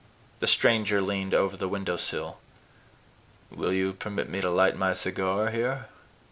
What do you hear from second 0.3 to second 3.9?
The stranger leaned over the window sill. "Will